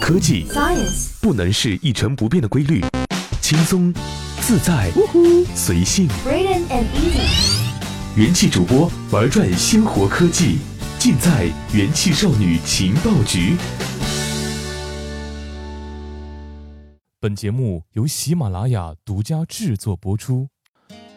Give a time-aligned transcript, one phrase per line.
[0.00, 2.80] 科技 Science，不能是一成不变的规律，
[3.40, 3.92] 轻松、
[4.40, 4.90] 自在、
[5.54, 6.08] 随性。
[8.16, 10.58] 元气主播玩转鲜活科技，
[10.98, 13.56] 尽在元气少女情报局。
[17.20, 20.48] 本节目由喜马拉雅独家制作播出。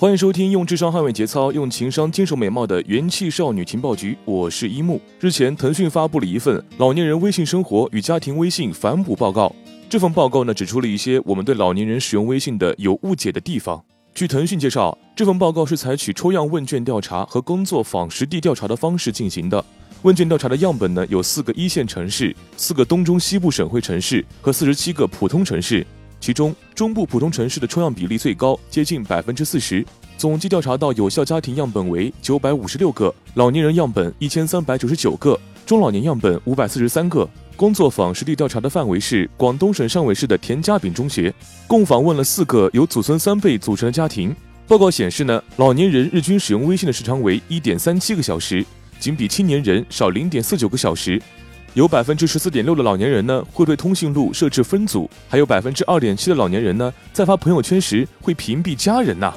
[0.00, 4.98] 欢迎收听用智商捍卫节操，用情商坚守美貌的元气少女情报局，我是一木。
[5.20, 9.54] 日前，腾讯发布了一份老年人微信生活与家庭微信反哺报告。
[9.90, 13.84] 这份报告呢，指出了一些我们对老年人使用微信的有误解的地方。
[14.14, 19.62] 据腾讯介绍，这份报告是采取抽样问卷调查和工作坊实地调查的方式进行的。
[20.00, 25.86] 问卷调查的样本呢，有四个一线城市、四个东中西部省会城市和四十七个普通城市。
[26.20, 29.84] 其中，中部普通城市的抽样比例最高，接近百分之四十。
[30.18, 37.26] 总计调查到有效家庭样本为九百五十六个，老年人样本一千三百九十九个，中老年样本五百四十三个。
[37.56, 41.32] 工作坊实地调查的范围是广东省汕尾市的田家炳中学，
[41.66, 44.34] 共访问了四个由祖孙三辈组成的家庭。
[44.68, 48.64] 报告显示呢，老年人日均使用微信的时长为一点三七个小时，
[48.98, 51.20] 仅比青年人少零点四九个小时。
[51.74, 59.32] 有百分之十四点六的老年人呢会对通讯录设置分组，还有百分之二点七的老年人呢在发朋友圈时会屏蔽家人呐、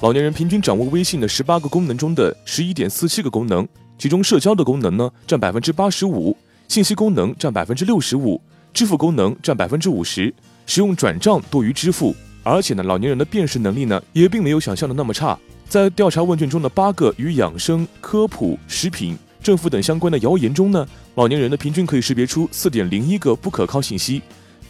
[0.00, 6.34] 老年人平均掌握微信的十八个功能中的十一点四七个功能，其中社交的功能呢占百分之八十五，
[6.68, 8.40] 信息功能占百分之六十五，
[8.72, 10.32] 支付功能占百分之五十，
[10.64, 12.16] 使用转账多于支付。
[12.42, 15.38] 而且呢，老年人的辨识能力呢也并没有想象的那么差。
[15.68, 24.20] 在调查问卷中的八个与养生、科普、食品、政府等相关的谣言中呢，老年人的平均可以识别出四点零一个不可靠信息，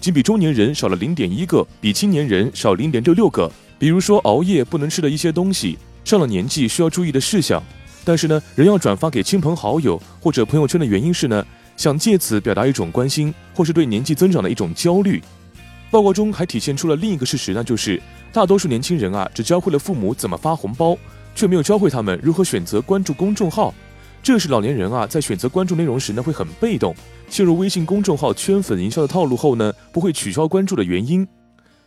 [0.00, 3.50] 仅比中年人少了零点一个，比青年人少零点六六个。
[3.78, 7.62] 比如说熬夜不能吃的一些东西，上了年纪需要注意的事项。
[8.04, 11.44] 但是呢，人要转发给亲朋好友或者朋友圈的原因是呢，
[11.76, 15.22] 想借此表达一种关心，或是对年纪增长的一种焦虑。
[15.90, 18.00] 报告中还体现出了另一个事实，那就是
[18.32, 20.96] 大多数年轻人啊，只教会了父母怎么发红包，
[21.34, 23.74] 却没有教会他们如何选择关注公众号。
[24.26, 26.92] 这是老年人啊，在选择关注内容时呢，会很被动，
[27.28, 31.24] 陷入微信公众号圈粉营销的套路后呢，不会取消关注的原因。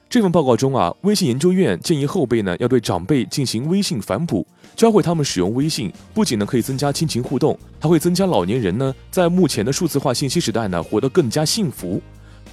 [0.10, 12.02] 这份报告中啊，微信研究院建议后辈呢要对长辈进行微信反哺，教会他们使用微信，不仅呢可以增加亲情互动，还会增加老年人呢在目前的数字化信息时代呢活得更加幸福。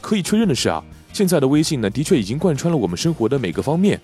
[0.00, 0.82] 可以确认的是啊，
[1.12, 4.00] 现在的微信呢的确已经贯穿了我们生活的每个方面。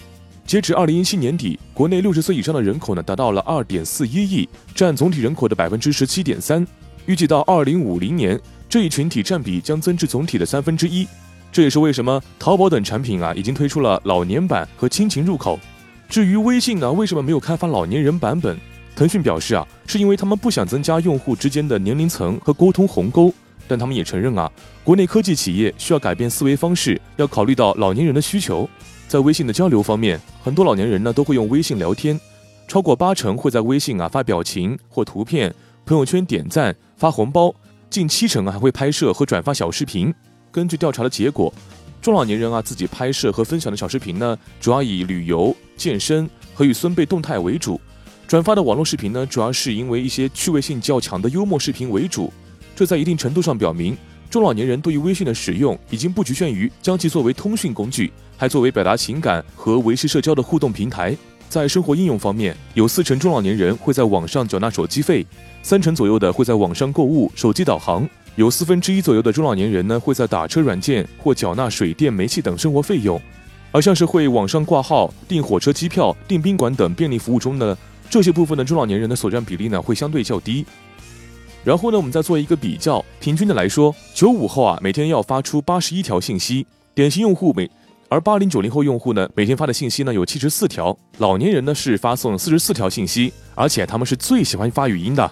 [0.47, 6.67] 截止二零一七年底，国内六十岁以上的人口呢达到了二点四一亿，占总体人口的百分之十七点三。
[7.07, 8.39] 预计到二零五零年，
[8.69, 11.07] 这一群体占比将增至总体的三分之一。
[11.51, 15.59] 这也是为什么淘宝等产品啊已经推出了老年版和亲情入口。
[16.09, 18.59] 至于微信呢，为什么没有开发老年人版本？
[18.95, 23.33] 腾讯表示啊，是因为他们不想增加用户之间的年龄层和沟通鸿沟。
[23.67, 24.51] 但他们也承认啊，
[24.85, 28.69] 国内科技企业需要改变思维方式，要考虑到老年人的需求。
[29.13, 32.19] 在微信的交流方面，很多老年人呢都会用微信聊天，
[32.67, 37.55] 超过八成会在微信啊发表情或图片，朋友圈点赞、发红包，
[37.91, 40.11] 近七成啊还会拍摄和转发小视频。
[40.51, 41.53] 根据调查的结果，
[42.01, 47.79] 中老年人啊自己拍摄和分享的小视频呢，主要以旅游、健身和与孙辈动态为主；
[48.27, 52.33] 转发的网络视频呢，主要是因为一些趣味性较强的幽默视频为主。
[52.75, 53.95] 这在一定程度上表明，
[54.33, 61.15] 中老年人对于微信的使用已经不局限于将其作为通讯工具，还作为表达情感和维系社交的互动平台。
[61.51, 65.27] 在生活应用方面，有四成中老年人会在网上缴纳手机费，
[65.63, 68.09] 三成左右的会在网上购物、手机导航。
[68.37, 73.21] 有四分之一左右的中老年人呢，会在打车软件或缴纳水电煤气等生活费用，
[73.71, 77.77] 而像是会网上挂号、订火车机票、订宾馆等便利服务中呢，
[78.09, 80.65] 这些部分的中老年人的所占比例呢，会相对较低。
[81.65, 87.71] 然后呢，我们再做一个比较，平均的来说，九五后啊，每天要发出八十一条信息，典型用户每，
[88.09, 95.31] 而八零九零后用户呢，每天发的信息呢有七十四条，老年人呢是发送四十四条信息，而且他们是最喜欢发语音的。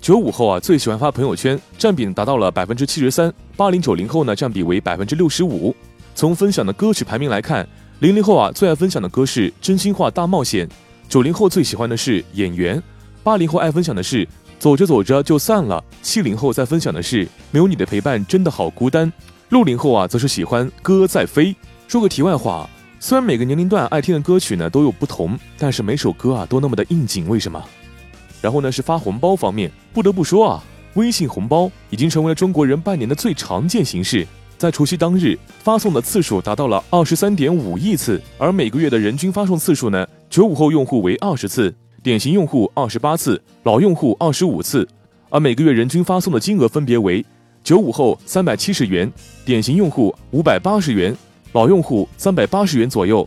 [0.00, 5.74] 九五后啊，最喜欢发朋友圈，占比达到了百分之七十三；八零九零后呢，占比为百分之六十五。
[6.16, 7.66] 从分享的歌曲排名来看，
[8.00, 10.66] 零零后啊最爱分享的歌是《真心话大冒险》，
[11.08, 12.76] 九零后最喜欢的是《演员》，
[13.22, 14.26] 八零后爱分享的是
[14.64, 19.06] 《走着走着就散了》，七零后在分享的是《没有你的陪伴真的好孤单》，
[19.50, 21.48] 六零后啊则是喜欢《歌在飞》。
[21.86, 22.66] 说个题外话，
[22.98, 27.62] 虽然每个年龄段爱听的歌曲呢都有不同，但是每首歌啊都那么的应景，为什么？
[28.40, 30.64] 然后呢是发红包方面，不得不说啊，
[30.94, 34.26] 微信红包已经成为了中国人拜年的最常见形式。
[34.56, 44.86] 在除夕当日，发送的次数达到了二十三点五亿次，而每个月的人均发送次数呢，九五后用户为二十次，典型用户二十八次老用户二十五次。
[45.30, 47.24] 而每个月人均发送的金额分别为
[47.62, 49.10] 九五后三百七十元
[49.42, 51.16] 典型用户五百八十元
[51.52, 53.26] 老用户三百八十元左右